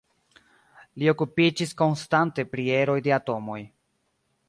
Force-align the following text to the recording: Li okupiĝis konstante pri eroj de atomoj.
Li 1.01 1.11
okupiĝis 1.13 1.75
konstante 1.83 2.49
pri 2.55 2.69
eroj 2.81 2.99
de 3.09 3.17
atomoj. 3.23 3.63